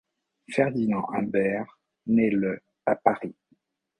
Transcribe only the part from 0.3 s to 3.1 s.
Ferdinand Humbert naît le à